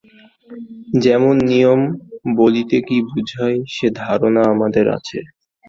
যেমন, 1.01 1.35
নিয়ম 1.45 1.81
বলিতে 2.35 2.77
কি 2.81 2.97
বুঝায় 3.09 3.57
সে 3.67 3.87
ধারণা 4.01 4.41
আমাদের 4.53 4.85
আছে। 4.97 5.19